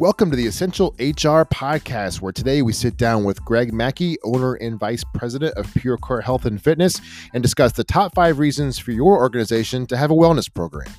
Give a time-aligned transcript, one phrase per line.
[0.00, 4.54] Welcome to the Essential HR Podcast, where today we sit down with Greg Mackey, owner
[4.54, 7.02] and vice president of PureCore Health and Fitness,
[7.34, 10.90] and discuss the top five reasons for your organization to have a wellness program.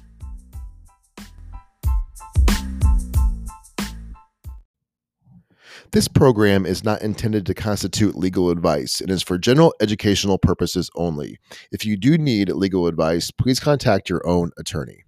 [5.92, 10.92] This program is not intended to constitute legal advice and is for general educational purposes
[10.94, 11.40] only.
[11.72, 15.06] If you do need legal advice, please contact your own attorney.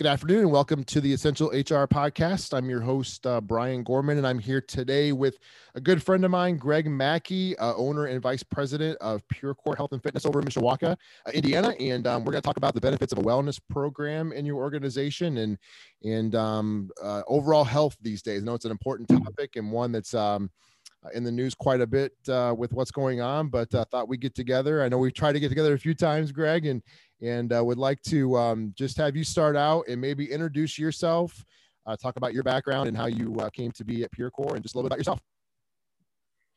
[0.00, 2.56] Good afternoon and welcome to the Essential HR Podcast.
[2.56, 5.38] I'm your host, uh, Brian Gorman, and I'm here today with
[5.74, 9.92] a good friend of mine, Greg Mackey, uh, owner and vice president of PureCore Health
[9.92, 11.74] and Fitness over in Mishawaka, uh, Indiana.
[11.78, 14.56] And um, we're going to talk about the benefits of a wellness program in your
[14.56, 15.58] organization and
[16.02, 18.40] and um, uh, overall health these days.
[18.40, 20.50] I know it's an important topic and one that's um,
[21.14, 24.20] in the news quite a bit uh, with what's going on, but uh, thought we'd
[24.20, 24.82] get together.
[24.82, 26.82] I know we've tried to get together a few times, Greg, and
[27.22, 31.44] and uh, would like to um, just have you start out and maybe introduce yourself,
[31.86, 34.62] uh, talk about your background and how you uh, came to be at PureCore, and
[34.62, 35.20] just a little bit about yourself.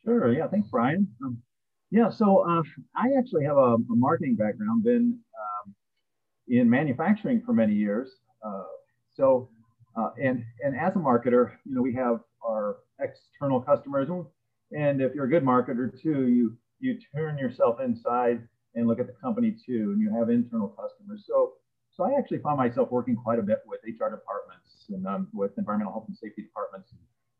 [0.03, 0.33] Sure.
[0.33, 0.47] Yeah.
[0.47, 1.07] Thanks, Brian.
[1.23, 1.41] Um,
[1.91, 2.09] yeah.
[2.09, 2.63] So uh,
[2.95, 5.73] I actually have a, a marketing background, been um,
[6.47, 8.09] in manufacturing for many years.
[8.45, 8.63] Uh,
[9.15, 9.49] so,
[9.95, 14.09] uh, and and as a marketer, you know, we have our external customers,
[14.75, 19.07] and if you're a good marketer too, you you turn yourself inside and look at
[19.07, 21.23] the company too, and you have internal customers.
[21.27, 21.53] So,
[21.91, 25.51] so I actually found myself working quite a bit with HR departments and um, with
[25.57, 26.91] environmental health and safety departments,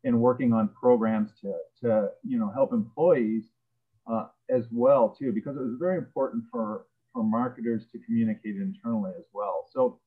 [0.04, 3.44] and, working on programs to, to you know help employees
[4.10, 9.12] uh, as well too, because it was very important for for marketers to communicate internally
[9.18, 9.66] as well.
[9.72, 10.00] So,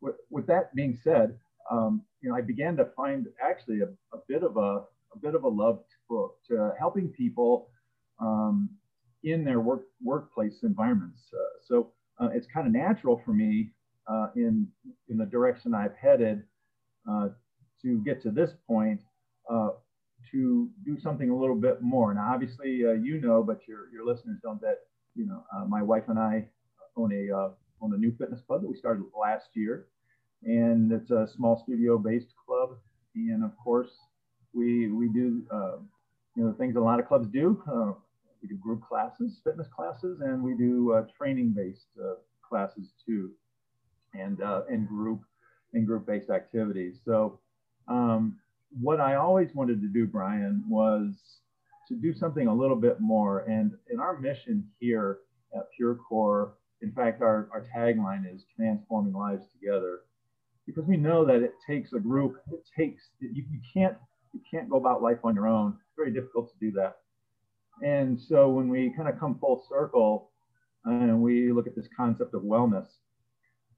[0.00, 1.38] with, with that being said,
[1.70, 4.84] um, you know, I began to find actually a, a bit of a
[5.22, 7.68] bit of a love to, to helping people
[8.20, 8.68] um,
[9.24, 11.20] in their work workplace environments.
[11.32, 13.70] Uh, so uh, it's kind of natural for me
[14.06, 14.66] uh, in
[15.08, 16.42] in the direction I've headed
[17.10, 17.28] uh,
[17.82, 19.00] to get to this point
[19.50, 19.70] uh,
[20.32, 22.12] to do something a little bit more.
[22.14, 24.80] Now, obviously, uh, you know, but your your listeners don't that
[25.14, 26.46] you know my wife and I
[26.96, 27.32] own a
[27.80, 29.86] own a new fitness club that we started last year,
[30.42, 32.76] and it's a small studio based club,
[33.14, 33.90] and of course
[34.58, 35.42] we we do
[36.34, 37.62] you know the things a lot of clubs do
[38.42, 42.14] we do group classes, fitness classes, and we do uh, training-based uh,
[42.46, 43.32] classes too,
[44.14, 45.20] and uh, and group
[45.74, 46.96] and group-based activities.
[47.04, 47.40] So,
[47.88, 48.38] um,
[48.80, 51.14] what I always wanted to do, Brian, was
[51.88, 53.40] to do something a little bit more.
[53.40, 55.18] And in our mission here
[55.54, 60.00] at Pure Core, in fact, our, our tagline is transforming lives together,
[60.66, 62.36] because we know that it takes a group.
[62.52, 63.96] It takes you, you can't
[64.38, 65.76] you can't go about life on your own.
[65.80, 66.96] It's very difficult to do that
[67.82, 70.30] and so when we kind of come full circle
[70.84, 72.86] and we look at this concept of wellness,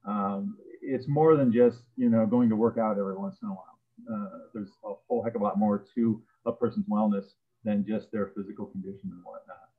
[0.07, 3.51] um, it's more than just you know going to work out every once in a
[3.51, 3.79] while.
[4.11, 7.25] Uh, there's a whole heck of a lot more to a person's wellness
[7.63, 9.69] than just their physical condition and whatnot.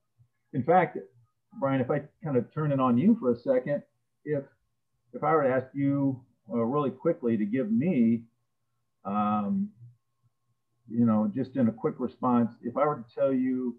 [0.52, 0.98] In fact,
[1.58, 3.82] Brian, if I kind of turn it on you for a second,
[4.24, 4.44] if
[5.12, 6.22] if I were to ask you
[6.52, 8.22] uh, really quickly to give me,
[9.04, 9.70] um,
[10.92, 13.76] you know, just in a quick response, if I were to tell you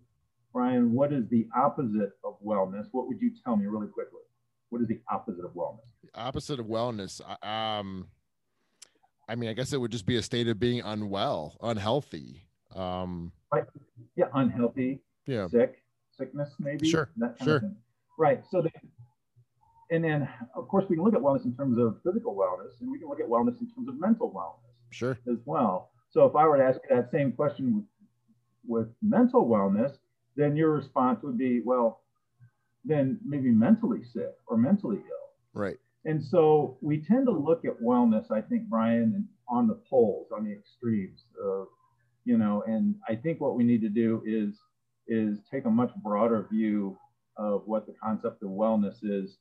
[0.51, 2.85] Brian, what is the opposite of wellness?
[2.91, 4.21] What would you tell me really quickly?
[4.69, 5.79] What is the opposite of wellness?
[6.03, 7.21] The opposite of wellness.
[7.45, 8.07] Um,
[9.27, 12.47] I mean, I guess it would just be a state of being unwell, unhealthy.
[12.75, 13.65] Um, right.
[14.15, 14.25] Yeah.
[14.33, 14.99] Unhealthy.
[15.25, 15.47] Yeah.
[15.47, 15.83] Sick,
[16.17, 16.89] sickness, maybe.
[16.89, 17.09] Sure.
[17.43, 17.61] sure.
[18.17, 18.43] Right.
[18.49, 18.69] So, the,
[19.89, 22.91] and then of course we can look at wellness in terms of physical wellness, and
[22.91, 24.71] we can look at wellness in terms of mental wellness.
[24.91, 25.17] Sure.
[25.31, 25.92] As well.
[26.13, 27.85] So if I were to ask you that same question with,
[28.67, 29.97] with mental wellness,
[30.35, 32.01] then your response would be, well,
[32.85, 35.59] then maybe mentally sick or mentally ill.
[35.59, 35.77] Right.
[36.05, 40.43] And so we tend to look at wellness, I think, Brian, on the poles, on
[40.45, 41.67] the extremes of,
[42.25, 44.55] you know, and I think what we need to do is
[45.07, 46.97] is take a much broader view
[47.37, 49.37] of what the concept of wellness is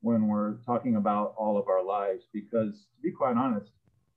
[0.00, 2.24] when we're talking about all of our lives.
[2.32, 3.70] Because to be quite honest,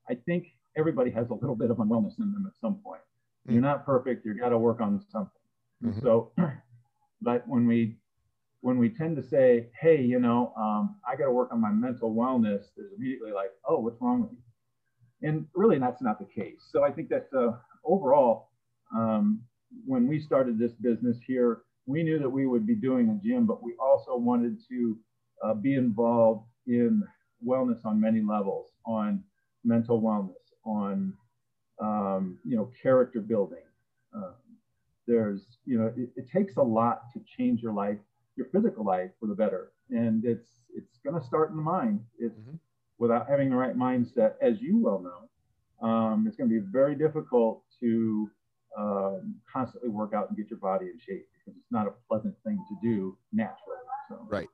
[0.09, 3.01] I think everybody has a little bit of unwellness in them at some point.
[3.47, 3.53] Mm.
[3.53, 4.25] You're not perfect.
[4.25, 5.31] You got to work on something.
[5.83, 6.01] Mm-hmm.
[6.01, 6.31] So,
[7.21, 7.97] but when we
[8.61, 11.69] when we tend to say, hey, you know, um, I got to work on my
[11.69, 15.29] mental wellness, there's immediately like, oh, what's wrong with you?
[15.29, 16.67] And really, that's not the case.
[16.71, 17.51] So I think that uh,
[17.83, 18.49] overall,
[18.91, 19.43] um,
[19.85, 23.45] when we started this business here, we knew that we would be doing a gym,
[23.45, 24.97] but we also wanted to
[25.43, 27.03] uh, be involved in
[27.45, 29.23] wellness on many levels, on
[29.63, 31.13] mental wellness, on
[31.81, 33.63] um, you know character building,
[34.15, 34.31] uh,
[35.07, 37.97] there's you know it, it, takes a lot to change your life
[38.35, 41.99] your physical life for the better and it's it's going to start in the mind
[42.19, 42.55] it's mm-hmm.
[42.97, 46.95] without having the right mindset, as you well know, um, it's going to be very
[46.95, 48.29] difficult to
[48.77, 52.35] um, constantly work out and get your body in shape because it's not a pleasant
[52.45, 53.77] thing to do naturally.
[54.09, 54.19] So.
[54.29, 54.47] Right,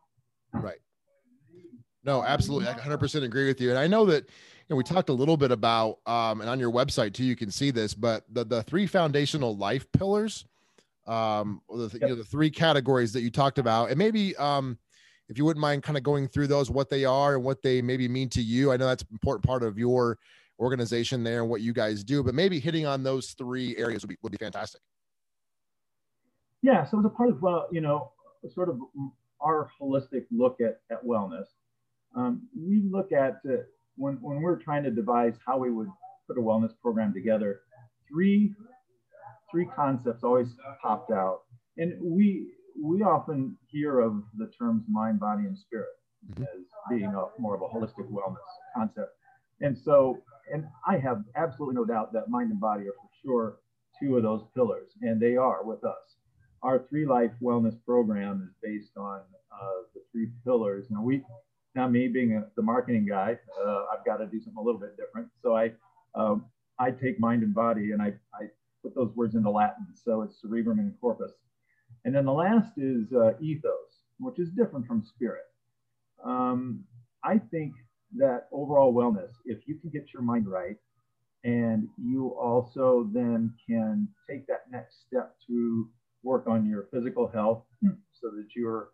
[0.54, 0.80] right.
[2.04, 2.68] No, absolutely.
[2.68, 3.70] I 100% agree with you.
[3.70, 4.28] And I know that
[4.72, 7.52] know, we talked a little bit about, um, and on your website too, you can
[7.52, 10.46] see this, but the, the three foundational life pillars,
[11.08, 12.02] um, the, yep.
[12.02, 14.78] you know, the three categories that you talked about, and maybe um,
[15.30, 17.82] if you wouldn't mind kind of going through those, what they are and what they
[17.82, 18.72] maybe mean to you.
[18.72, 20.18] I know that's an important part of your
[20.60, 24.10] organization there and what you guys do, but maybe hitting on those three areas would
[24.10, 24.82] be, would be fantastic.
[26.62, 26.86] Yeah.
[26.86, 28.12] So as a part of, well, you know,
[28.54, 28.80] sort of
[29.42, 31.46] our holistic look at, at wellness,
[32.16, 33.64] um, we look at uh,
[33.96, 35.90] when, when we're trying to devise how we would
[36.28, 37.62] put a wellness program together,
[38.10, 38.54] three,
[39.52, 40.48] three concepts always
[40.82, 41.42] popped out.
[41.78, 42.48] And we,
[42.82, 45.90] we often hear of the terms mind, body, and spirit
[46.30, 46.44] mm-hmm.
[46.44, 48.38] as being a, more of a holistic wellness
[48.76, 49.12] concept.
[49.62, 50.18] And so,
[50.52, 53.58] and I have absolutely no doubt that mind and body are for sure
[54.02, 56.16] two of those pillars, and they are with us.
[56.64, 59.20] Our three life wellness program is based on
[59.52, 60.86] uh, the three pillars.
[60.90, 61.24] Now, we,
[61.76, 64.80] now me being a, the marketing guy, uh, I've got to do something a little
[64.80, 65.30] bit different.
[65.42, 65.72] So I,
[66.16, 66.46] um,
[66.80, 68.48] I take mind and body and I, I
[68.84, 69.88] put those words into Latin.
[69.94, 71.32] So it's cerebrum and corpus.
[72.06, 75.44] And then the last is uh, ethos, which is different from spirit.
[76.24, 76.84] Um,
[77.24, 77.74] I think
[78.18, 80.78] that overall wellness, if you can get your mind right,
[81.44, 85.90] and you also then can take that next step to
[86.24, 87.64] work on your physical health
[88.14, 88.90] so that you're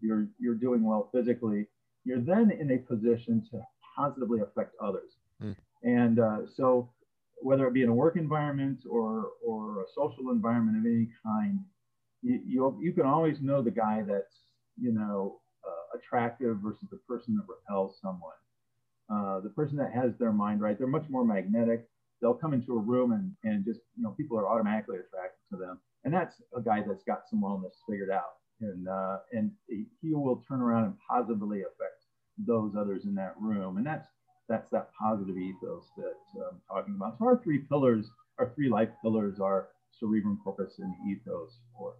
[0.00, 1.66] you're you're doing well physically
[2.04, 3.60] you're then in a position to
[3.96, 5.12] positively affect others.
[5.42, 5.56] Mm.
[5.82, 6.90] And uh, so,
[7.40, 11.58] whether it be in a work environment or, or a social environment of any kind,
[12.22, 14.36] you, you, you can always know the guy that's,
[14.80, 18.32] you know, uh, attractive versus the person that repels someone.
[19.12, 21.88] Uh, the person that has their mind right, they're much more magnetic.
[22.20, 25.56] They'll come into a room and, and just, you know, people are automatically attracted to
[25.56, 25.80] them.
[26.04, 30.42] And that's a guy that's got some wellness figured out and uh, and he will
[30.48, 32.04] turn around and positively affect
[32.38, 33.76] those others in that room.
[33.76, 34.08] And that's
[34.48, 37.18] that's that positive ethos that I'm talking about.
[37.18, 39.68] So our three pillars, our three life pillars are
[39.98, 41.94] cerebrum corpus and ethos, or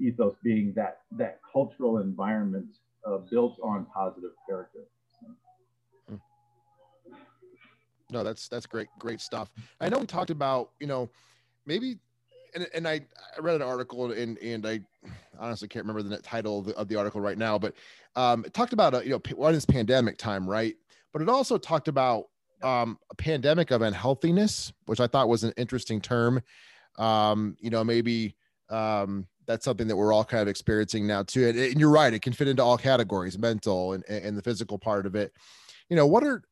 [0.00, 2.76] ethos being that that cultural environment
[3.06, 4.80] uh, built on positive character.
[5.20, 6.20] So.
[8.12, 9.50] No, that's that's great, great stuff.
[9.80, 11.10] I know we talked about, you know,
[11.66, 11.98] maybe
[12.54, 13.00] and, and I,
[13.36, 14.80] I read an article and and I
[15.38, 17.74] honestly can't remember the title of the, of the article right now, but
[18.16, 20.74] um, it talked about a, you know what is pandemic time, right?
[21.12, 22.26] But it also talked about
[22.62, 26.42] um, a pandemic of unhealthiness, which I thought was an interesting term.
[26.98, 28.36] Um, you know, maybe
[28.68, 31.48] um, that's something that we're all kind of experiencing now too.
[31.48, 34.78] And, and you're right; it can fit into all categories, mental and, and the physical
[34.78, 35.32] part of it.
[35.88, 36.42] You know, what are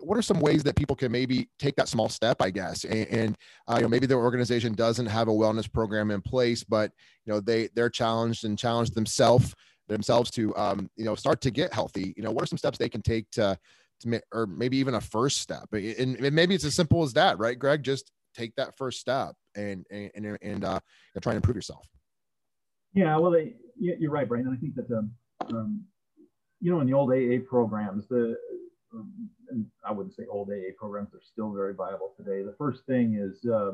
[0.00, 2.84] what are some ways that people can maybe take that small step i guess?
[2.84, 3.36] And, and
[3.68, 6.92] uh, you know maybe their organization doesn't have a wellness program in place but
[7.24, 9.54] you know they they're challenged and challenged themselves
[9.88, 12.14] themselves to um, you know start to get healthy.
[12.16, 13.58] You know what are some steps they can take to
[14.00, 15.66] to or maybe even a first step?
[15.72, 17.82] And, and maybe it's as simple as that right greg?
[17.82, 20.80] Just take that first step and and and, uh,
[21.20, 21.88] try and improve yourself.
[22.94, 23.34] Yeah well
[23.80, 25.10] you're right brian i think that um,
[25.50, 25.84] um,
[26.60, 28.36] you know in the old aa programs the
[29.84, 32.42] I wouldn't say old AA programs are still very viable today.
[32.42, 33.72] The first thing is, uh,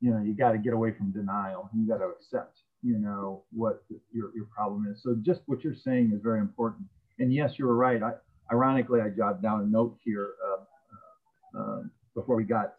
[0.00, 1.70] you know, you got to get away from denial.
[1.76, 5.02] You got to accept, you know, what your, your problem is.
[5.02, 6.86] So just what you're saying is very important.
[7.18, 8.02] And yes, you were right.
[8.02, 8.12] I,
[8.52, 11.82] ironically, I jotted down a note here uh, uh,
[12.14, 12.74] before we got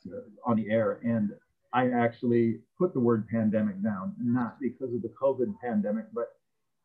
[0.45, 1.31] on the air, and
[1.73, 6.29] I actually put the word pandemic down, not because of the COVID pandemic, but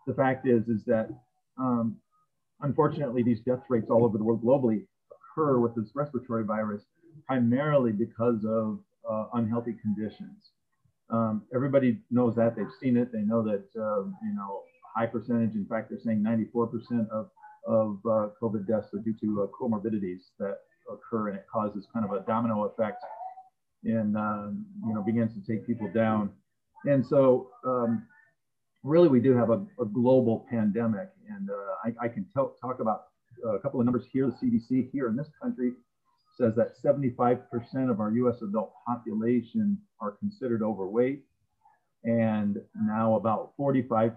[0.06, 1.10] the fact is, is that
[1.58, 1.96] um,
[2.62, 6.82] unfortunately, these death rates all over the world globally occur with this respiratory virus
[7.26, 10.50] primarily because of uh, unhealthy conditions.
[11.10, 13.12] Um, everybody knows that they've seen it.
[13.12, 14.62] They know that uh, you know
[14.94, 15.54] high percentage.
[15.54, 17.30] In fact, they're saying 94% of
[17.66, 20.58] of uh, COVID deaths are due to uh, comorbidities that
[20.90, 23.02] occur, and it causes kind of a domino effect,
[23.84, 26.30] and um, you know begins to take people down.
[26.84, 28.06] And so, um,
[28.82, 33.04] really, we do have a, a global pandemic, and uh, I, I, can talk about
[33.44, 34.26] a couple of numbers here.
[34.26, 35.72] The CDC here in this country
[36.36, 37.42] says that 75%
[37.90, 41.24] of our US adult population are considered overweight.
[42.04, 44.16] And now about 45%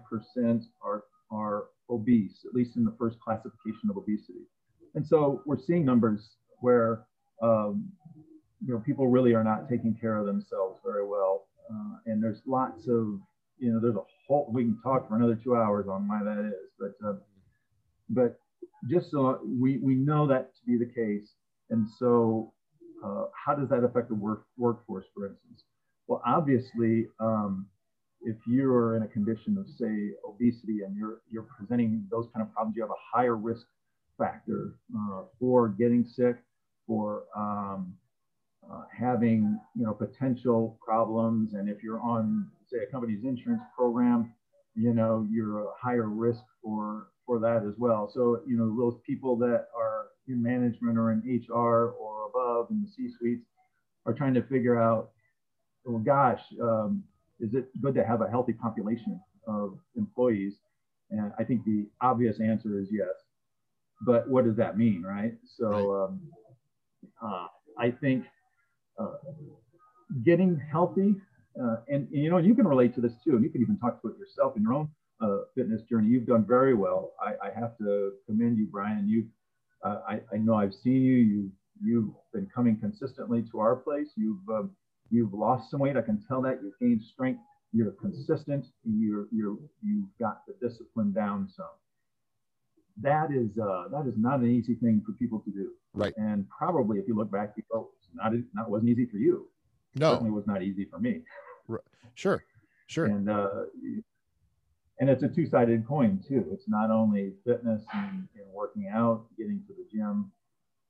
[0.82, 4.46] are, are obese, at least in the first classification of obesity.
[4.94, 7.04] And so we're seeing numbers where
[7.42, 7.90] um,
[8.64, 11.46] you know people really are not taking care of themselves very well.
[11.70, 13.20] Uh, and there's lots of
[13.58, 16.44] you know there's a whole we can talk for another two hours on why that
[16.44, 17.14] is, but uh,
[18.10, 18.38] but
[18.88, 21.32] just so we, we know that to be the case.
[21.70, 22.52] And so,
[23.04, 25.64] uh, how does that affect the work, workforce, for instance?
[26.06, 27.66] Well, obviously, um,
[28.22, 32.52] if you're in a condition of, say, obesity and you're, you're presenting those kind of
[32.52, 33.66] problems, you have a higher risk
[34.18, 36.36] factor uh, for getting sick,
[36.86, 37.94] for um,
[38.70, 44.32] uh, having you know potential problems, and if you're on say a company's insurance program,
[44.74, 48.10] you know you're a higher risk for for that as well.
[48.12, 52.82] So you know those people that are in management or in HR or above in
[52.82, 53.46] the C-suites
[54.06, 55.10] are trying to figure out,
[55.84, 57.04] well, gosh, um,
[57.40, 60.54] is it good to have a healthy population of employees?
[61.10, 63.08] And I think the obvious answer is yes.
[64.06, 65.34] But what does that mean, right?
[65.58, 66.20] So um,
[67.22, 67.46] uh,
[67.78, 68.24] I think
[68.98, 69.14] uh,
[70.24, 71.16] getting healthy,
[71.62, 73.78] uh, and, and, you know, you can relate to this too, and you can even
[73.78, 74.88] talk to it yourself in your own
[75.22, 76.08] uh, fitness journey.
[76.08, 77.12] You've done very well.
[77.20, 79.08] I, I have to commend you, Brian.
[79.08, 79.26] You,
[79.84, 81.16] uh, I, I know I've seen you.
[81.16, 81.50] You
[81.82, 84.08] you've been coming consistently to our place.
[84.16, 84.70] You've um,
[85.10, 85.96] you've lost some weight.
[85.96, 86.60] I can tell that.
[86.62, 87.40] You've gained strength.
[87.72, 88.66] You're consistent.
[88.84, 91.66] You're you're you've got the discipline down some.
[93.02, 95.70] That is uh, that is not an easy thing for people to do.
[95.92, 96.14] Right.
[96.16, 99.48] And probably if you look back, you go, not not wasn't easy for you.
[99.96, 101.22] No, certainly was not easy for me.
[102.14, 102.44] Sure,
[102.86, 103.06] sure.
[103.06, 103.48] And uh,
[105.00, 106.46] and it's a two-sided coin too.
[106.52, 110.30] It's not only fitness and, and, working out, getting to the gym,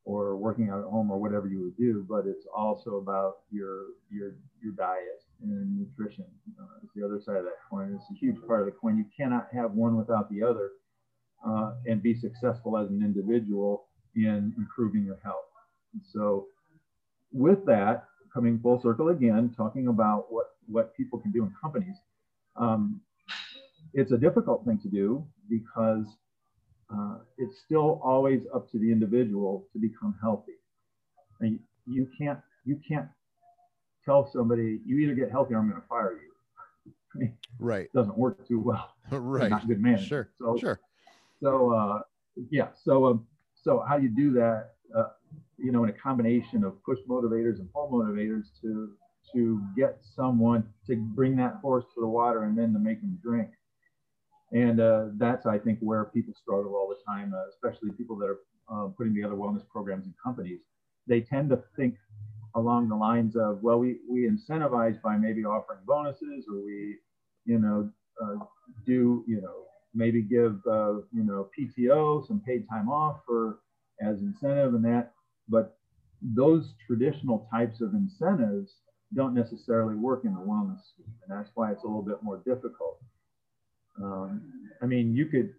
[0.05, 3.87] or working out at home, or whatever you would do, but it's also about your
[4.11, 6.27] your your diet and nutrition.
[6.61, 7.95] Uh, it's the other side of that coin.
[7.95, 8.99] It's a huge part of the coin.
[8.99, 10.71] You cannot have one without the other,
[11.47, 15.49] uh, and be successful as an individual in improving your health.
[15.95, 16.49] And so,
[17.33, 18.05] with that,
[18.35, 21.97] coming full circle again, talking about what what people can do in companies.
[22.57, 23.01] Um,
[23.95, 26.07] it's a difficult thing to do because
[26.93, 30.53] uh, it's still always up to the individual to become healthy.
[31.41, 33.09] And you can't you can't
[34.05, 36.93] tell somebody you either get healthy or I'm going to fire you.
[37.15, 37.89] I mean, right.
[37.95, 38.95] Doesn't work too well.
[39.11, 39.51] right.
[39.51, 40.09] Not good management.
[40.09, 40.29] Sure.
[40.39, 40.81] So, sure.
[41.43, 42.01] So uh,
[42.51, 42.69] yeah.
[42.83, 44.71] So um, so how do you do that?
[44.97, 45.09] Uh,
[45.59, 48.93] you know, in a combination of push motivators and pull motivators to
[49.33, 53.19] to get someone to bring that horse to the water and then to make them
[53.23, 53.49] drink.
[54.53, 58.27] And uh, that's, I think, where people struggle all the time, uh, especially people that
[58.27, 58.39] are
[58.71, 60.61] uh, putting together wellness programs in companies.
[61.09, 61.97] They tend to think
[62.55, 66.99] along the lines of, well, we, we incentivize by maybe offering bonuses or we,
[67.45, 67.91] you know,
[68.23, 68.45] uh,
[68.87, 73.59] do, you know, maybe give, uh, you know, PTO, some paid time off for
[74.01, 75.14] as incentive and that.
[75.49, 75.77] But
[76.23, 78.77] those traditional types of incentives
[79.15, 81.13] don't necessarily work in the wellness scheme.
[81.29, 82.99] And that's why it's a little bit more difficult.
[84.03, 84.43] Um,
[84.83, 85.55] I mean, you could,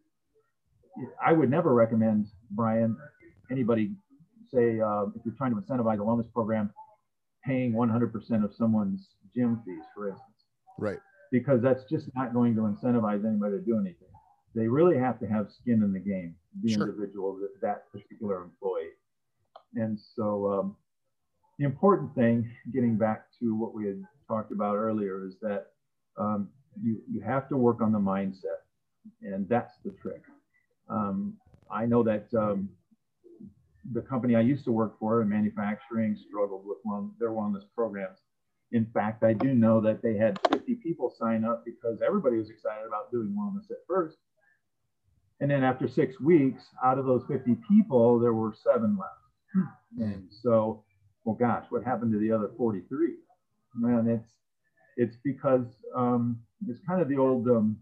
[1.25, 2.97] I would never recommend, Brian,
[3.51, 3.91] anybody
[4.53, 6.71] say, uh, if you're trying to incentivize a wellness program,
[7.45, 10.29] paying 100% of someone's gym fees, for instance.
[10.79, 10.99] Right.
[11.31, 14.07] Because that's just not going to incentivize anybody to do anything.
[14.53, 16.89] They really have to have skin in the game, the sure.
[16.89, 18.91] individual, that, that particular employee.
[19.75, 20.75] And so, um,
[21.57, 25.67] the important thing, getting back to what we had talked about earlier, is that
[26.17, 26.49] um,
[26.81, 28.63] you, you have to work on the mindset.
[29.21, 30.21] And that's the trick.
[30.89, 31.37] Um,
[31.71, 32.69] I know that um,
[33.93, 38.19] the company I used to work for in manufacturing struggled with one, their wellness programs.
[38.71, 42.49] In fact, I do know that they had 50 people sign up because everybody was
[42.49, 44.17] excited about doing wellness at first.
[45.39, 49.24] And then after six weeks, out of those 50 people, there were seven left.
[49.99, 50.83] And so
[51.25, 53.15] well, gosh, what happened to the other 43?
[53.75, 54.31] Man, it's
[54.95, 57.77] it's because um, it's kind of the old, um,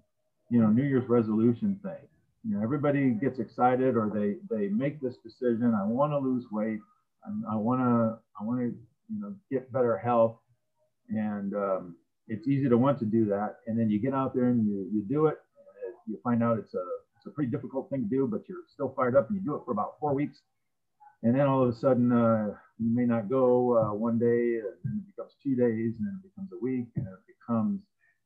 [0.49, 2.07] you know, New Year's resolution thing.
[2.43, 5.77] You know, everybody gets excited or they they make this decision.
[5.79, 6.79] I want to lose weight.
[7.49, 8.65] I want to I want to
[9.13, 10.37] you know get better health,
[11.09, 11.95] and um,
[12.27, 13.57] it's easy to want to do that.
[13.67, 15.37] And then you get out there and you you do it.
[16.07, 16.85] you find out it's a
[17.17, 19.55] it's a pretty difficult thing to do, but you're still fired up and you do
[19.55, 20.41] it for about four weeks
[21.23, 24.75] and then all of a sudden uh, you may not go uh, one day and
[24.83, 27.79] then it becomes two days and then it becomes a week and it becomes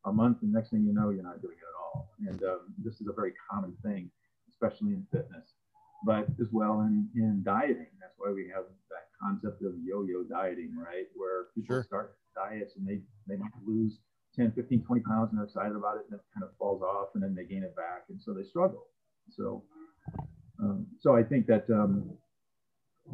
[0.05, 2.09] a month and next thing you know you're not doing it at all.
[2.27, 4.09] And um, this is a very common thing
[4.49, 5.53] especially in fitness
[6.05, 7.89] but as well in, in dieting.
[7.99, 11.05] That's why we have that concept of yo-yo dieting right?
[11.15, 11.83] Where people sure.
[11.83, 13.99] start diets and they they might lose
[14.35, 17.09] 10 15 20 pounds and they're excited about it and it kind of falls off
[17.13, 18.85] and then they gain it back and so they struggle.
[19.29, 19.63] So
[20.59, 22.17] um, so i think that um,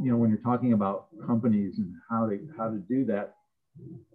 [0.02, 3.36] you know, when you're talking about companies and how to how to do that,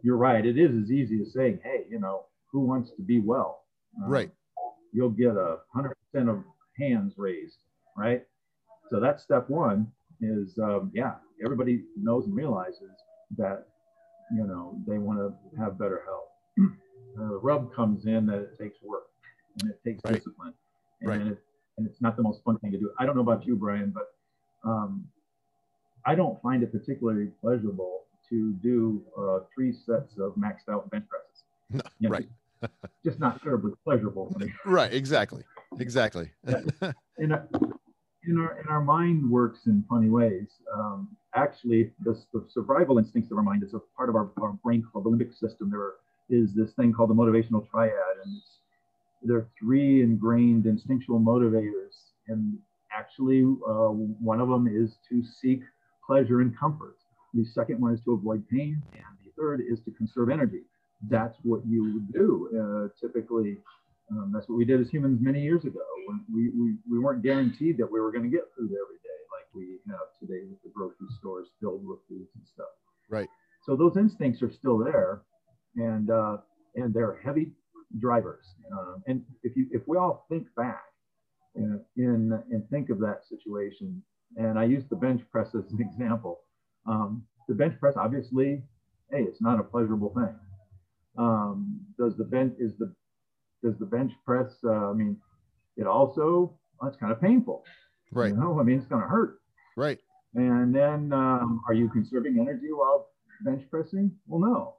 [0.02, 0.44] you're right.
[0.44, 3.62] It is as easy as saying, hey, you know, who wants to be well?
[4.02, 4.30] Um, right.
[4.92, 6.42] You'll get a hundred percent of
[6.78, 7.58] hands raised,
[7.97, 8.23] right?
[8.90, 9.90] So that's step one.
[10.20, 12.90] is um, yeah, everybody knows and realizes
[13.37, 13.66] that
[14.35, 16.28] you know they want to have better health.
[17.20, 19.08] uh, the rub comes in that it takes work
[19.61, 20.14] and it takes right.
[20.14, 20.54] discipline,
[21.02, 21.20] and right.
[21.20, 21.38] it,
[21.76, 22.90] and it's not the most fun thing to do.
[22.99, 24.08] I don't know about you, Brian, but
[24.68, 25.06] um,
[26.07, 31.05] I don't find it particularly pleasurable to do uh, three sets of maxed out bench
[31.09, 31.25] presses.
[31.71, 32.28] No, you know, right.
[33.05, 34.35] just not terribly pleasurable.
[34.64, 34.93] right.
[34.93, 35.43] Exactly.
[35.78, 36.31] Exactly.
[37.19, 37.47] in, our,
[38.26, 40.49] in our in our mind works in funny ways.
[40.75, 44.55] Um, actually, the, the survival instincts of our mind is a part of our, our
[44.64, 45.71] brain called the limbic system.
[45.71, 45.93] There
[46.31, 47.93] is this thing called the motivational triad,
[48.25, 48.40] and
[49.23, 52.12] there are three ingrained instinctual motivators.
[52.28, 52.59] And
[52.97, 55.62] actually, uh, one of them is to seek
[56.08, 56.96] pleasure and comfort.
[57.34, 60.62] The second one is to avoid pain, and the third is to conserve energy.
[61.08, 63.58] That's what you would do uh, typically.
[64.10, 67.22] Um, that's what we did as humans many years ago when we, we, we weren't
[67.22, 70.60] guaranteed that we were going to get food every day like we have today with
[70.62, 72.72] the grocery stores filled with foods and stuff.
[73.10, 73.28] Right.
[73.66, 75.22] So those instincts are still there,
[75.76, 76.38] and uh,
[76.76, 77.52] and they're heavy
[78.00, 78.44] drivers.
[78.72, 80.84] Uh, and if you if we all think back
[81.54, 84.02] in, in and think of that situation,
[84.37, 86.40] and I use the bench press as an example.
[86.87, 88.62] Um, the bench press, obviously,
[89.11, 90.35] hey, it's not a pleasurable thing.
[91.18, 92.94] Um, does the bench is the
[93.62, 94.58] does the bench press?
[94.64, 95.16] Uh, I mean,
[95.76, 97.64] it also well, kind of painful.
[98.12, 98.30] Right.
[98.30, 99.38] You know, I mean, it's going to hurt.
[99.76, 99.99] Right.
[100.35, 103.08] And then, um, are you conserving energy while
[103.44, 104.12] bench pressing?
[104.26, 104.75] Well, no.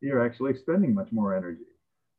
[0.00, 1.64] You're actually expending much more energy.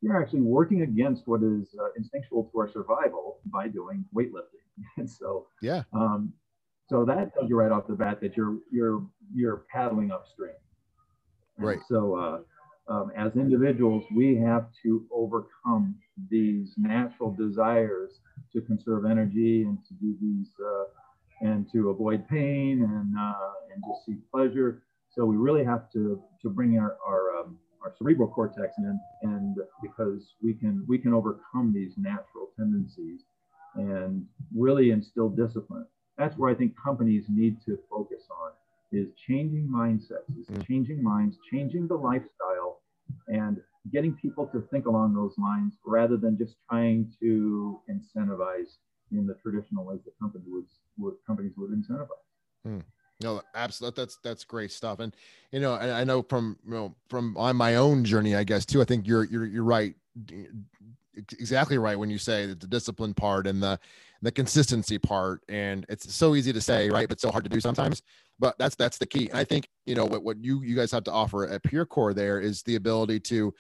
[0.02, 4.64] You're actually working against what is uh, instinctual to our survival by doing weightlifting.
[4.98, 5.84] and so, yeah.
[5.94, 6.34] Um,
[6.94, 10.54] so that tells you right off the bat that you're you're you're paddling upstream.
[11.58, 11.80] And right.
[11.90, 15.96] So uh, um, as individuals, we have to overcome
[16.30, 18.12] these natural desires
[18.54, 20.84] to conserve energy and to do these uh,
[21.42, 24.84] and to avoid pain and uh, and to seek pleasure.
[25.16, 29.56] So we really have to to bring our our, um, our cerebral cortex in, and
[29.82, 33.22] because we can we can overcome these natural tendencies
[33.76, 35.88] and really instill discipline.
[36.18, 38.52] That's where I think companies need to focus on
[38.92, 40.68] is changing mindsets, is mm.
[40.68, 42.82] changing minds, changing the lifestyle,
[43.28, 43.60] and
[43.92, 48.78] getting people to think along those lines rather than just trying to incentivize
[49.12, 50.66] in the traditional ways that company would,
[50.98, 52.08] would companies would incentivize.
[52.68, 52.84] Mm.
[53.22, 54.02] No, absolutely.
[54.02, 55.00] That's that's great stuff.
[55.00, 55.16] And
[55.52, 58.66] you know, I, I know from you know from on my own journey, I guess
[58.66, 58.82] too.
[58.82, 59.96] I think you're you're you're right,
[61.16, 63.80] exactly right when you say that the discipline part and the
[64.24, 65.42] the consistency part.
[65.50, 68.02] And it's so easy to say, right, but so hard to do sometimes.
[68.40, 69.30] But that's that's the key.
[69.30, 72.16] And I think you know what what you you guys have to offer at PureCore
[72.16, 73.54] there is the ability to, you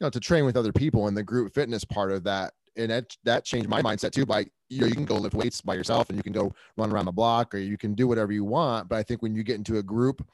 [0.00, 2.54] know, to train with other people and the group fitness part of that.
[2.76, 4.26] And that that changed my mindset too.
[4.26, 6.90] By you know, you can go lift weights by yourself and you can go run
[6.90, 8.88] around the block or you can do whatever you want.
[8.88, 10.26] But I think when you get into a group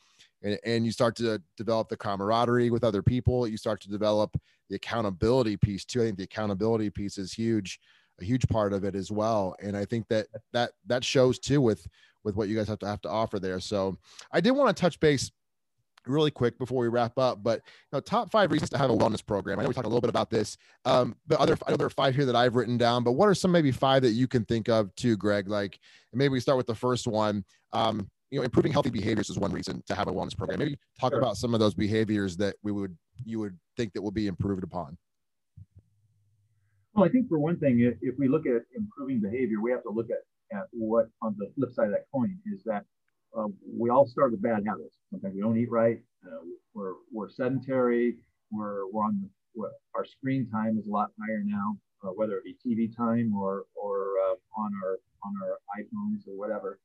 [0.43, 4.35] and, and you start to develop the camaraderie with other people, you start to develop
[4.71, 6.03] the accountability piece too.
[6.03, 7.79] I think the accountability piece is huge
[8.23, 9.55] a huge part of it as well.
[9.61, 11.87] And I think that that that shows too with
[12.25, 13.61] with what you guys have to have to offer there.
[13.61, 13.99] So
[14.31, 15.31] I did want to touch base
[16.07, 18.97] really quick before we wrap up, but you know, top five reasons to have a
[18.97, 19.59] wellness program.
[19.59, 21.87] I know we talked a little bit about this, um, but other I know there
[21.87, 23.05] are five here that I've written down.
[23.05, 25.49] But what are some maybe five that you can think of too, Greg?
[25.49, 25.79] Like
[26.13, 27.45] maybe we start with the first one.
[27.73, 30.59] Um, you know, improving healthy behaviors is one reason to have a wellness program.
[30.59, 31.19] Maybe talk sure.
[31.19, 34.65] about some of those behaviors that we would you would think that will be improved
[34.65, 34.97] upon.
[36.95, 39.91] Well, I think for one thing, if we look at improving behavior, we have to
[39.91, 42.85] look at, at what on the flip side of that coin is that
[43.37, 44.97] uh, we all start with bad habits.
[45.11, 45.99] Sometimes we don't eat right.
[46.27, 48.17] Uh, we're, we're sedentary.
[48.51, 52.45] We're, we're on the, our screen time is a lot higher now, uh, whether it
[52.45, 56.79] be TV time or, or uh, on our on our iPhones or whatever.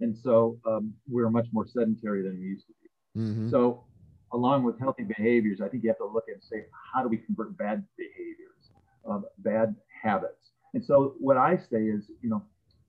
[0.00, 3.20] And so um, we're much more sedentary than we used to be.
[3.20, 3.50] Mm-hmm.
[3.50, 3.84] So
[4.32, 7.18] along with healthy behaviors, I think you have to look and say, how do we
[7.18, 8.55] convert bad behaviors?
[9.06, 10.50] Of bad habits.
[10.74, 12.42] And so what I say is, you know,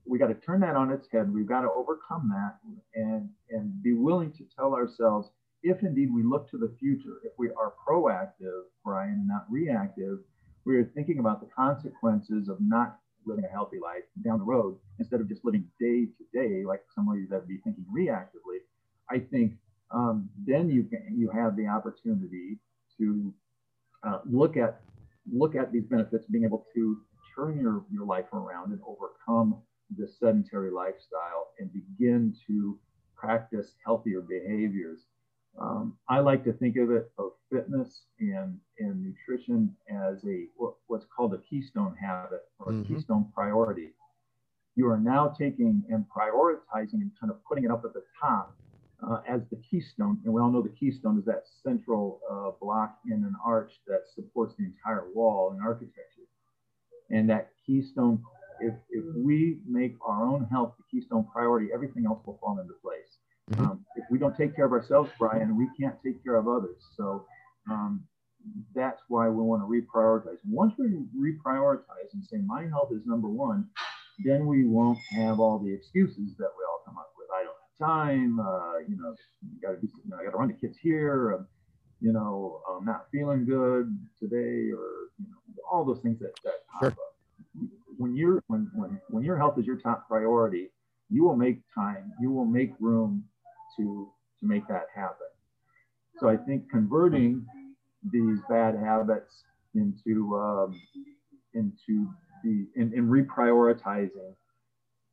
[0.06, 1.34] we got to turn that on its head.
[1.34, 2.58] We've got to overcome that
[2.95, 5.30] and and be willing to tell ourselves,
[5.63, 10.19] if indeed we look to the future, if we are proactive, Brian, not reactive,
[10.65, 14.77] we are thinking about the consequences of not living a healthy life down the road
[14.99, 18.60] instead of just living day to day like somebody that would be thinking reactively.
[19.10, 19.53] I think
[19.91, 22.58] um, then you can you have the opportunity
[22.97, 23.34] to
[24.08, 24.82] uh, look at
[25.31, 26.97] look at these benefits, being able to
[27.35, 29.61] turn your, your life around and overcome
[29.97, 32.77] the sedentary lifestyle and begin to
[33.15, 35.05] practice healthier behaviors.
[35.59, 40.45] Um, I like to think of it of fitness and, and nutrition as a
[40.87, 42.93] what's called a keystone habit or a mm-hmm.
[42.93, 43.93] keystone priority.
[44.75, 48.55] you are now taking and prioritizing and kind of putting it up at the top
[49.05, 50.19] uh, as the keystone.
[50.25, 54.03] And we all know the keystone is that central uh, block in an arch that
[54.15, 56.27] supports the entire wall in architecture.
[57.10, 58.23] And that keystone,
[58.60, 62.73] if, if we make our own health the keystone priority, everything else will fall into
[62.81, 63.17] place.
[63.51, 63.65] Mm-hmm.
[63.65, 66.77] Um, if we don't take care of ourselves, Brian, we can't take care of others.
[66.97, 67.25] So
[67.69, 68.03] um,
[68.75, 70.38] that's why we want to reprioritize.
[70.49, 73.67] Once we reprioritize and say my health is number one,
[74.25, 77.16] then we won't have all the excuses that we all come up with.
[77.79, 78.39] I don't have time.
[78.39, 79.87] Uh, you know, you got to do.
[80.03, 81.35] You know, I got to run the kids here.
[81.35, 81.47] Um,
[81.99, 86.65] you know, I'm not feeling good today, or you know, all those things that that
[86.71, 86.89] pop sure.
[86.91, 86.97] up.
[87.97, 90.69] When you're when when when your health is your top priority,
[91.09, 92.11] you will make time.
[92.19, 93.23] You will make room
[93.77, 95.27] to to make that happen.
[96.19, 97.45] So I think converting
[98.11, 99.43] these bad habits
[99.75, 100.79] into um,
[101.53, 102.09] into
[102.43, 104.33] the in, in reprioritizing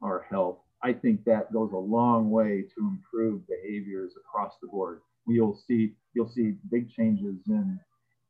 [0.03, 0.59] our health.
[0.85, 5.01] I think that goes a long way to improve behaviors across the board.
[5.27, 7.81] You'll see you'll see big changes in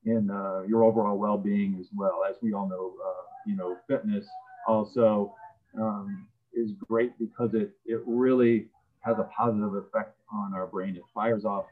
[0.07, 2.23] in uh, your overall well-being as well.
[2.29, 4.27] As we all know, uh, you know, fitness
[4.69, 5.35] also
[5.79, 8.69] um, is great because it it really
[9.01, 10.95] has a positive effect on our brain.
[10.97, 11.65] It fires off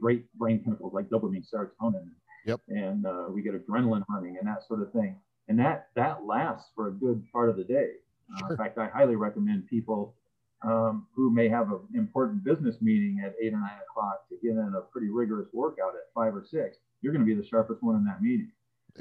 [0.00, 2.10] great brain chemicals like dopamine, serotonin,
[2.48, 2.60] Yep.
[2.68, 5.16] And uh, we get adrenaline running and that sort of thing.
[5.48, 7.90] And that that lasts for a good part of the day.
[8.32, 8.50] Uh, sure.
[8.52, 10.14] In fact, I highly recommend people
[10.62, 14.52] um, who may have an important business meeting at eight or nine o'clock to get
[14.52, 16.78] in a pretty rigorous workout at five or six.
[17.00, 18.50] You're going to be the sharpest one in that meeting.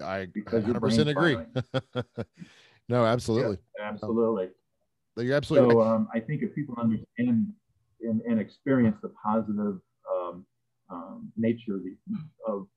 [0.03, 1.37] I because 100% agree.
[2.89, 3.57] no, absolutely.
[3.79, 4.49] Yeah, absolutely.
[5.17, 5.73] You're absolutely.
[5.73, 7.53] So um, I think if people understand
[8.01, 9.79] and, and experience the positive
[10.11, 10.45] um,
[10.91, 11.79] um, nature
[12.47, 12.67] of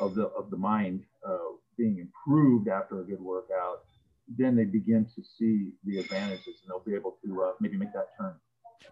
[0.00, 1.38] of the of the mind uh,
[1.78, 3.84] being improved after a good workout,
[4.28, 7.92] then they begin to see the advantages and they'll be able to uh, maybe make
[7.92, 8.34] that turn.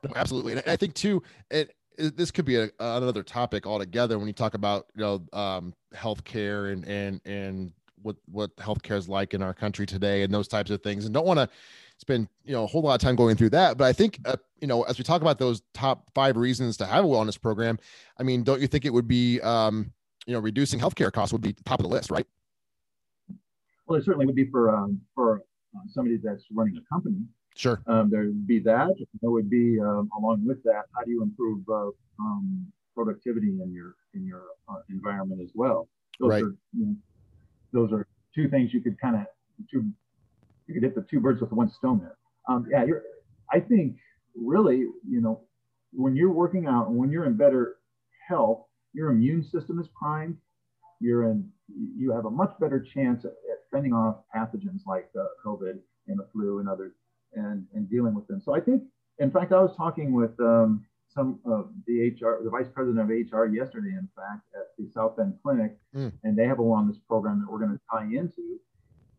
[0.04, 4.18] No, absolutely, and I think too, it, it this could be a, another topic altogether
[4.18, 9.08] when you talk about you know um, healthcare and and and what what healthcare is
[9.08, 11.48] like in our country today and those types of things, and don't want to
[11.98, 14.34] spend you know a whole lot of time going through that but i think uh,
[14.60, 17.78] you know as we talk about those top five reasons to have a wellness program
[18.18, 19.92] i mean don't you think it would be um,
[20.26, 22.26] you know, reducing healthcare costs would be top of the list, right?
[23.92, 25.42] Well, it certainly would be for um, for
[25.76, 27.26] uh, somebody that's running a company.
[27.54, 27.82] Sure.
[27.86, 28.88] Um, there would be that.
[29.20, 33.70] There would be um, along with that, how do you improve uh, um, productivity in
[33.70, 35.90] your in your uh, environment as well?
[36.18, 36.42] Those right.
[36.42, 36.96] Are, you know,
[37.74, 39.26] those are two things you could kind of
[39.70, 39.90] two
[40.66, 42.16] you could hit the two birds with one stone there.
[42.48, 43.02] Um, yeah, you're.
[43.52, 43.96] I think
[44.34, 45.42] really, you know,
[45.92, 47.76] when you're working out and when you're in better
[48.26, 50.38] health, your immune system is primed,
[50.98, 51.46] you're in,
[51.96, 56.18] you have a much better chance at, at fending off pathogens like uh, COVID and
[56.18, 56.92] the flu and others
[57.34, 58.40] and, and dealing with them.
[58.44, 58.82] So I think,
[59.18, 63.08] in fact, I was talking with um, some of the HR, the vice president of
[63.08, 66.12] HR yesterday, in fact, at the South Bend Clinic, mm.
[66.24, 68.58] and they have a wellness program that we're going to tie into.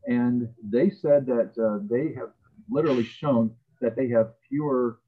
[0.05, 2.31] And they said that uh, they have
[2.69, 4.99] literally shown that they have fewer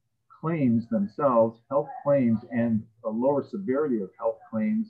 [0.42, 4.88] claims themselves, health claims, and a lower severity of health claims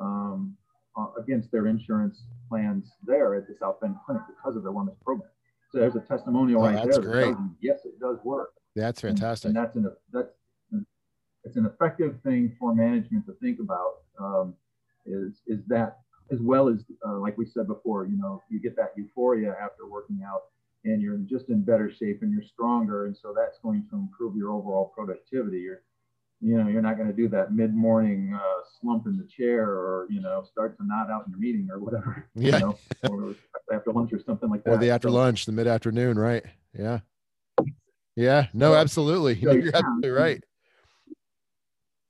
[0.00, 0.56] um,
[0.96, 5.00] uh, against their insurance plans there at the South Bend Clinic because of their wellness
[5.04, 5.30] program.
[5.70, 7.10] So there's a testimonial oh, right that's there.
[7.10, 7.34] Great.
[7.60, 8.52] Yes, it does work.
[8.76, 9.48] That's fantastic.
[9.48, 10.28] And, and that's an that's
[11.44, 13.94] it's an effective thing for management to think about.
[14.18, 14.54] Um,
[15.06, 15.98] is is that
[16.30, 19.86] as well as uh, like we said before, you know, you get that euphoria after
[19.88, 20.42] working out
[20.84, 23.06] and you're just in better shape and you're stronger.
[23.06, 25.60] And so that's going to improve your overall productivity.
[25.60, 25.82] You're,
[26.42, 30.08] you know, you're not going to do that mid-morning uh, slump in the chair or,
[30.10, 32.58] you know, start to nod out in your meeting or whatever, yeah.
[32.58, 32.78] you know,
[33.08, 33.34] or
[33.72, 34.70] after lunch or something like that.
[34.72, 36.44] Or the after lunch, the mid-afternoon, right?
[36.76, 36.98] Yeah.
[38.16, 39.34] Yeah, no, absolutely.
[39.42, 39.70] So, you're yeah.
[39.76, 40.42] absolutely right.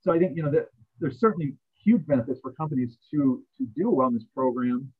[0.01, 0.69] So I think, you know, that
[0.99, 4.91] there's certainly huge benefits for companies to, to do a wellness program.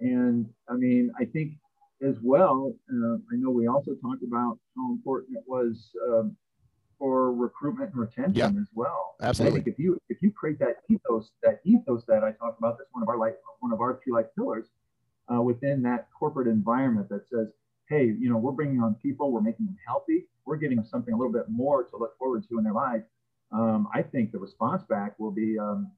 [0.00, 1.52] And I mean, I think
[2.06, 6.36] as well, uh, I know we also talked about how important it was um,
[7.02, 9.16] for recruitment and retention yeah, as well.
[9.20, 9.60] Absolutely.
[9.60, 12.78] I think if you if you create that ethos, that ethos that I talked about,
[12.78, 14.66] that's one of our life, one of our three life pillars
[15.26, 17.48] uh, within that corporate environment that says,
[17.88, 21.12] hey, you know, we're bringing on people, we're making them healthy, we're giving them something
[21.12, 23.02] a little bit more to look forward to in their life.
[23.50, 25.90] Um, I think the response back will be, um,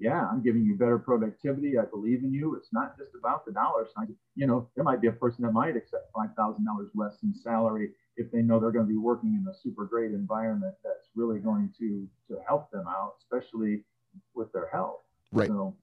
[0.00, 1.78] yeah, I'm giving you better productivity.
[1.78, 2.56] I believe in you.
[2.56, 4.12] It's not just about the dollar sign.
[4.34, 6.56] You know, there might be a person that might accept $5,000
[6.96, 10.10] less in salary if they know they're going to be working in a super great
[10.10, 13.84] environment that's really going to, to help them out, especially
[14.34, 15.00] with their health.
[15.32, 15.48] Right.
[15.48, 15.74] So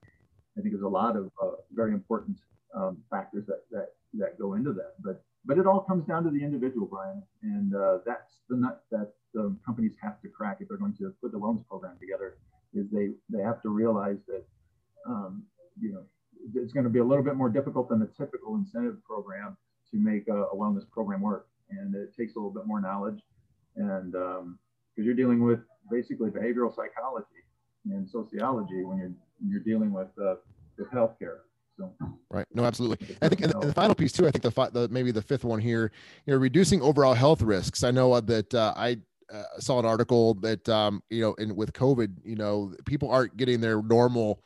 [0.57, 2.37] I think there's a lot of uh, very important
[2.75, 4.93] um, factors that, that, that go into that.
[5.01, 8.83] But but it all comes down to the individual, Brian, and uh, that's the nut
[8.91, 12.37] that the companies have to crack if they're going to put the wellness program together.
[12.73, 14.43] Is they they have to realize that
[15.07, 15.43] um,
[15.79, 16.03] you know
[16.55, 19.55] it's going to be a little bit more difficult than the typical incentive program
[19.91, 23.21] to make a, a wellness program work, and it takes a little bit more knowledge,
[23.75, 24.59] and because um,
[24.97, 25.59] you're dealing with
[25.91, 27.25] basically behavioral psychology
[27.85, 30.35] and sociology when you're when you're dealing with uh,
[30.77, 31.39] with healthcare.
[31.77, 31.91] So.
[32.29, 32.45] Right.
[32.53, 33.17] No, absolutely.
[33.21, 34.25] I think and the, final piece too.
[34.25, 35.91] I think the, the maybe the fifth one here.
[36.25, 37.83] You know, reducing overall health risks.
[37.83, 38.97] I know that uh, I
[39.33, 43.35] uh, saw an article that um, you know, in with COVID, you know, people aren't
[43.35, 44.41] getting their normal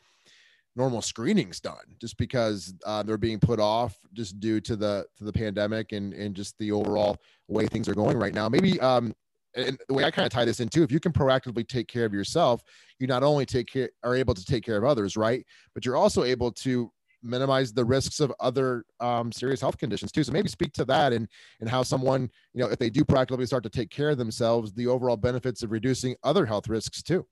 [0.75, 5.23] normal screenings done just because uh, they're being put off just due to the to
[5.23, 8.47] the pandemic and and just the overall way things are going right now.
[8.47, 9.13] Maybe um,
[9.55, 11.87] and the way I kind of tie this in too, if you can proactively take
[11.87, 12.63] care of yourself,
[12.99, 15.45] you not only take care are able to take care of others, right?
[15.73, 20.23] But you're also able to minimize the risks of other um, serious health conditions too.
[20.23, 21.27] So maybe speak to that and
[21.59, 24.73] and how someone, you know, if they do proactively start to take care of themselves,
[24.73, 27.25] the overall benefits of reducing other health risks too.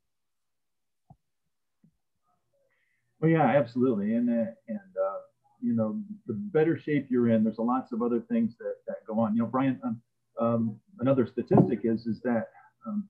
[3.19, 5.19] Well, yeah, absolutely, and uh, and uh,
[5.61, 9.19] you know, the better shape you're in, there's lots of other things that that go
[9.19, 9.35] on.
[9.35, 10.01] You know, Brian, um,
[10.39, 12.49] um, another statistic is is that
[12.85, 13.07] um,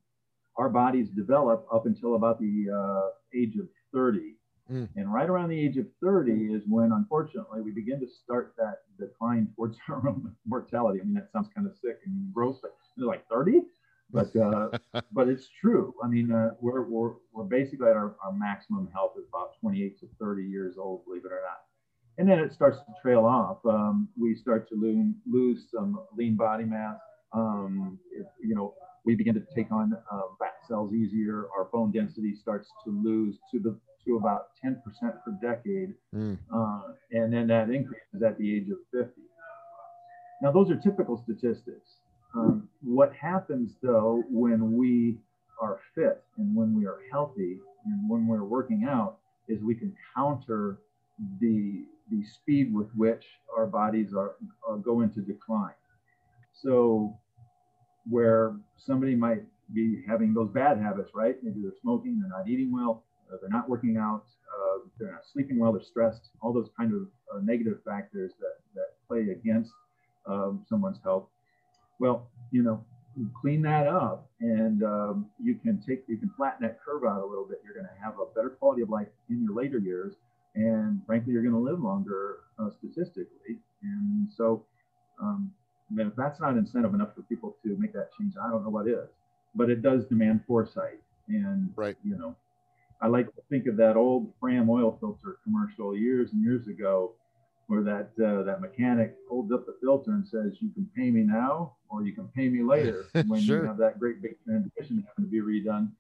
[0.58, 4.36] our bodies develop up until about the uh, age of 30.
[4.72, 4.90] Mm.
[4.96, 8.80] And right around the age of 30 is when, unfortunately, we begin to start that
[9.00, 11.00] decline towards our own mortality.
[11.02, 13.62] I mean, that sounds kind of sick and gross, but like 30?
[14.12, 14.78] But uh,
[15.12, 15.94] but it's true.
[16.04, 20.00] I mean, uh, we're, we're, we're basically at our, our maximum health is about 28
[20.00, 21.62] to 30 years old, believe it or not.
[22.18, 23.58] And then it starts to trail off.
[23.66, 26.98] Um, we start to lose, lose some lean body mass.
[27.34, 28.74] Um, it, you know,
[29.06, 31.48] we begin to take on uh, fat cells easier.
[31.56, 36.38] Our bone density starts to lose to the to about 10% per decade, mm.
[36.54, 39.22] uh, and then that increases at the age of 50.
[40.42, 41.98] Now, those are typical statistics.
[42.38, 45.18] Um, what happens though when we
[45.60, 49.96] are fit and when we are healthy and when we're working out is we can
[50.16, 50.80] counter
[51.42, 53.26] the the speed with which
[53.58, 54.36] our bodies are,
[54.68, 55.74] are go into decline.
[56.54, 57.18] So
[58.10, 61.36] where somebody might be having those bad habits, right?
[61.44, 64.24] Maybe they're smoking, they're not eating well, uh, they're not working out,
[64.56, 68.56] uh, they're not sleeping well, they're stressed, all those kind of uh, negative factors that,
[68.76, 69.72] that play against
[70.28, 71.28] um, someone's health.
[72.00, 72.84] Well, you know,
[73.18, 77.22] you clean that up and um, you can take, you can flatten that curve out
[77.22, 77.62] a little bit.
[77.64, 80.14] You're going to have a better quality of life in your later years.
[80.56, 83.58] And frankly, you're going to live longer uh, statistically.
[83.84, 84.64] And so,
[85.22, 85.52] um,
[85.90, 88.64] I mean, if that's not incentive enough for people to make that change, I don't
[88.64, 89.10] know what is.
[89.56, 91.00] But it does demand foresight.
[91.28, 91.96] And, right.
[92.04, 92.36] you know,
[93.02, 97.14] I like to think of that old Fram oil filter commercial years and years ago,
[97.68, 101.24] where that uh, that mechanic holds up the filter and says, "You can pay me
[101.24, 103.62] now, or you can pay me later." when sure.
[103.62, 105.92] you have that great big transmission having to be redone,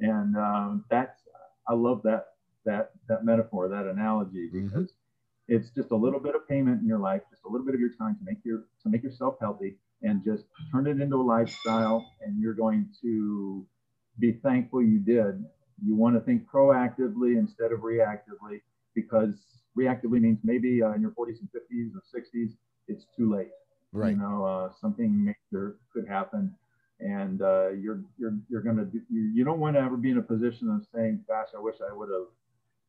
[0.00, 1.20] and um, that's
[1.68, 2.28] I love that
[2.64, 4.68] that that metaphor, that analogy, mm-hmm.
[4.68, 5.56] because mm-hmm.
[5.56, 7.80] it's just a little bit of payment in your life, just a little bit of
[7.80, 11.22] your time to make your to make yourself healthy, and just turn it into a
[11.22, 13.66] lifestyle, and you're going to
[14.18, 15.44] be thankful you did
[15.84, 18.60] you want to think proactively instead of reactively
[18.94, 22.52] because reactively means maybe uh, in your 40s and 50s or 60s,
[22.88, 23.50] it's too late.
[23.92, 24.12] Right.
[24.12, 26.54] You know, uh, something major could happen,
[27.00, 30.16] and uh, you're you're you're gonna do, you, you don't want to ever be in
[30.16, 32.28] a position of saying, "Gosh, I wish I would have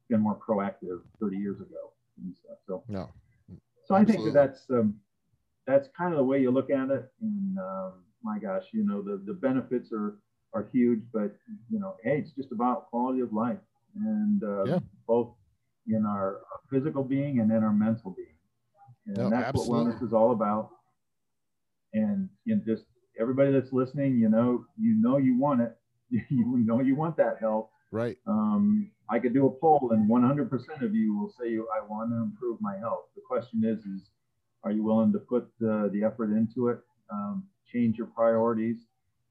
[0.10, 1.92] been more proactive 30 years ago."
[2.24, 2.58] And stuff.
[2.66, 3.10] So no.
[3.86, 4.96] So I think that that's um,
[5.68, 7.12] that's kind of the way you look at it.
[7.22, 7.94] And um,
[8.24, 10.16] my gosh, you know, the the benefits are
[10.54, 11.36] are huge, but
[11.70, 13.58] you know, hey, it's just about quality of life
[13.96, 14.80] and uh, yeah.
[15.08, 15.30] both
[15.88, 18.28] in our physical being and in our mental being.
[19.08, 19.86] And no, that's absolutely.
[19.86, 20.70] what wellness is all about.
[21.94, 22.30] And
[22.66, 22.84] just
[23.20, 25.76] everybody that's listening, you know, you know you want it.
[26.10, 27.72] you know you want that help.
[27.92, 28.18] Right.
[28.28, 32.18] Um, I could do a poll, and 100% of you will say, "I want to
[32.18, 34.10] improve my health." The question is, is
[34.64, 36.80] are you willing to put uh, the effort into it?
[37.12, 38.78] Um, change your priorities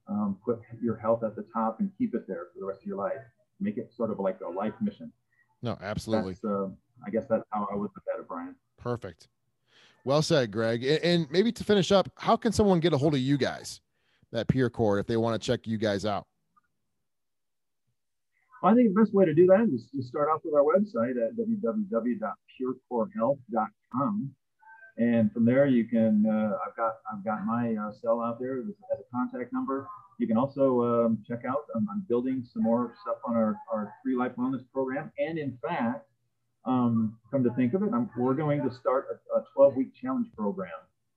[0.07, 2.87] um, put your health at the top and keep it there for the rest of
[2.87, 3.21] your life.
[3.59, 5.11] Make it sort of like a life mission.
[5.63, 6.37] No, absolutely.
[6.45, 6.67] Uh,
[7.05, 8.55] I guess that's how I would look at it, Brian.
[8.77, 9.29] Perfect.
[10.05, 10.83] Well said, Greg.
[10.83, 13.79] And maybe to finish up, how can someone get a hold of you guys,
[14.31, 16.27] that PureCore, if they want to check you guys out?
[18.61, 20.63] Well, I think the best way to do that is to start off with our
[20.63, 24.35] website at www.purecorehealth.com.
[24.97, 28.59] And from there, you can, uh, I've got, I've got my uh, cell out there
[28.59, 28.73] as a
[29.11, 29.87] contact number.
[30.19, 33.93] You can also um, check out, um, I'm building some more stuff on our, our
[34.03, 35.11] three life wellness program.
[35.17, 36.07] And in fact,
[36.65, 39.93] um, come to think of it, I'm, we're going to start a, a 12 week
[39.99, 40.69] challenge program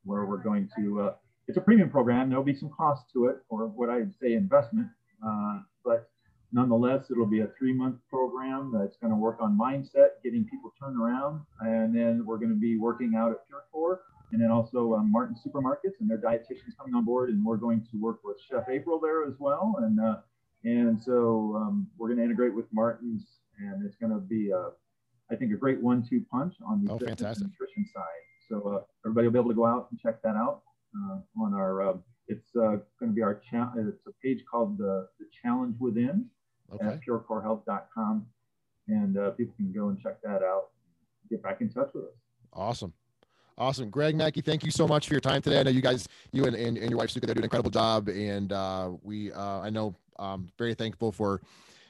[0.05, 1.13] where we're going to, uh,
[1.47, 2.29] it's a premium program.
[2.29, 4.89] There'll be some cost to it, or what I'd say investment,
[5.25, 6.11] uh, but
[6.53, 10.73] nonetheless, it'll be a three month program that's going to work on mindset, getting people
[10.81, 11.43] turned around.
[11.61, 13.99] And then we're going to be working out at PureCore
[14.33, 17.31] and then also um, Martin Supermarkets and their dietitians coming on board.
[17.31, 19.77] And we're going to work with Chef April there as well.
[19.79, 20.17] And, uh,
[20.65, 23.25] and so um, we're going to integrate with Martin's
[23.59, 24.71] and it's going to be, a,
[25.31, 27.47] I think, a great one two punch on the oh, fantastic.
[27.47, 28.05] nutrition side.
[28.49, 30.63] So uh, everybody will be able to go out and check that out
[30.95, 31.97] uh, on our, uh,
[32.29, 36.27] it's uh, going to be our, cha- it's a page called the, the Challenge Within
[36.73, 36.87] okay.
[36.87, 38.27] at purecorehealth.com.
[38.89, 40.69] And uh, people can go and check that out.
[41.31, 42.11] Get back in touch with us.
[42.53, 42.93] Awesome.
[43.59, 43.89] Awesome.
[43.89, 45.61] Greg Mackey, thank you so much for your time today.
[45.61, 47.71] I know you guys, you and, and, and your wife, Suka, they do an incredible
[47.71, 48.09] job.
[48.09, 51.41] And uh, we, uh, I know, I'm very thankful for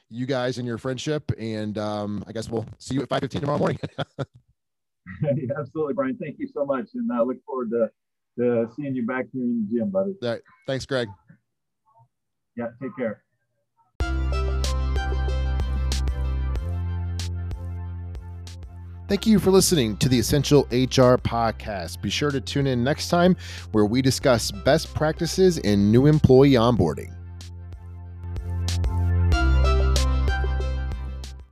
[0.09, 1.29] you guys and your friendship.
[1.37, 3.79] And um, I guess we'll see you at 5.15 tomorrow morning.
[5.59, 6.17] Absolutely, Brian.
[6.17, 6.89] Thank you so much.
[6.93, 7.89] And I look forward to,
[8.39, 10.15] to seeing you back here in the gym, buddy.
[10.23, 10.41] All right.
[10.67, 11.09] Thanks, Greg.
[12.55, 13.23] Yeah, take care.
[19.07, 22.01] Thank you for listening to the Essential HR podcast.
[22.01, 23.37] Be sure to tune in next time
[23.71, 27.16] where we discuss best practices in new employee onboarding.